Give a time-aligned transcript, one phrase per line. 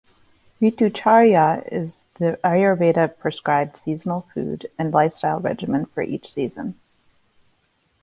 [0.59, 6.73] Ritucharya is the Ayurveda prescribed seasonal food and lifestyle regimen for each season.